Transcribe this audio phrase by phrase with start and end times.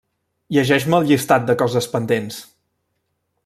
[0.55, 2.41] Llegeix-me el llistat de coses pendents.